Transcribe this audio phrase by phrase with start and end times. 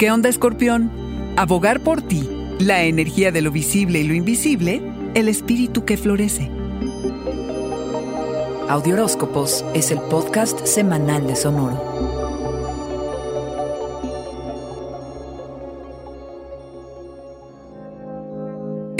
[0.00, 0.90] ¿Qué onda, escorpión?
[1.36, 2.26] Abogar por ti,
[2.58, 4.80] la energía de lo visible y lo invisible,
[5.12, 6.50] el espíritu que florece.
[8.66, 12.19] Audioróscopos es el podcast semanal de Sonoro.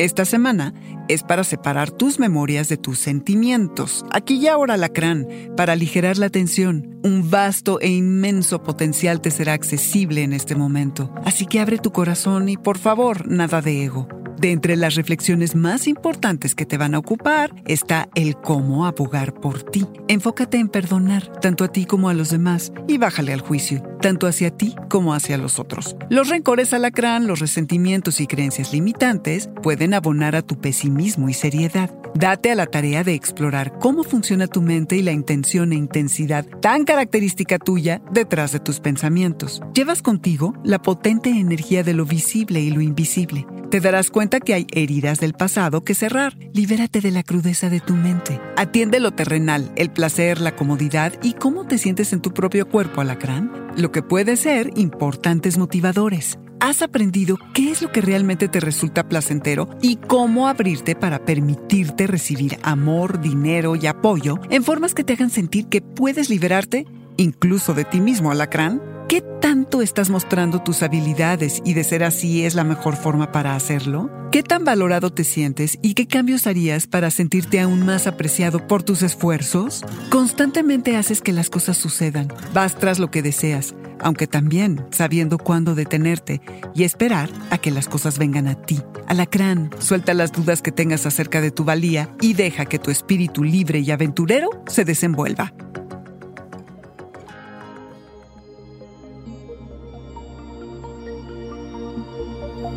[0.01, 0.73] Esta semana
[1.09, 4.03] es para separar tus memorias de tus sentimientos.
[4.11, 5.29] Aquí y ahora, lacrán,
[5.59, 6.99] para aligerar la tensión.
[7.05, 11.13] Un vasto e inmenso potencial te será accesible en este momento.
[11.27, 14.09] Así que abre tu corazón y, por favor, nada de ego.
[14.39, 19.35] De entre las reflexiones más importantes que te van a ocupar está el cómo abogar
[19.35, 19.87] por ti.
[20.09, 24.27] Enfócate en perdonar, tanto a ti como a los demás, y bájale al juicio, tanto
[24.27, 25.97] hacia ti como hacia los otros.
[26.09, 31.91] Los rencores alacrán, los resentimientos y creencias limitantes pueden abonar a tu pesimismo y seriedad.
[32.15, 36.45] Date a la tarea de explorar cómo funciona tu mente y la intención e intensidad
[36.61, 39.61] tan característica tuya detrás de tus pensamientos.
[39.75, 43.47] Llevas contigo la potente energía de lo visible y lo invisible.
[43.71, 46.37] Te darás cuenta que hay heridas del pasado que cerrar.
[46.53, 48.41] Libérate de la crudeza de tu mente.
[48.57, 53.01] Atiende lo terrenal, el placer, la comodidad y cómo te sientes en tu propio cuerpo,
[53.01, 53.60] alacrán.
[53.77, 56.39] Lo que puede ser importantes motivadores.
[56.61, 62.07] ¿Has aprendido qué es lo que realmente te resulta placentero y cómo abrirte para permitirte
[62.07, 67.73] recibir amor, dinero y apoyo en formas que te hagan sentir que puedes liberarte incluso
[67.73, 68.83] de ti mismo, alacrán?
[69.11, 73.57] ¿Qué tanto estás mostrando tus habilidades y de ser así es la mejor forma para
[73.57, 74.09] hacerlo?
[74.31, 78.85] ¿Qué tan valorado te sientes y qué cambios harías para sentirte aún más apreciado por
[78.85, 79.85] tus esfuerzos?
[80.11, 85.75] Constantemente haces que las cosas sucedan, vas tras lo que deseas, aunque también sabiendo cuándo
[85.75, 86.41] detenerte
[86.73, 88.81] y esperar a que las cosas vengan a ti.
[89.09, 93.43] Alacrán, suelta las dudas que tengas acerca de tu valía y deja que tu espíritu
[93.43, 95.53] libre y aventurero se desenvuelva.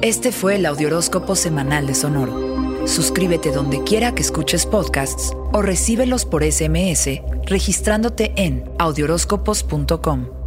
[0.04, 2.88] Este fue el Audioróscopo Semanal de Sonoro.
[2.88, 10.43] Suscríbete donde quiera que escuches podcasts o recíbelos por SMS registrándote en audioróscopos.com.